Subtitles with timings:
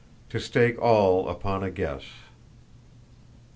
[0.29, 2.05] To stake all upon a guess!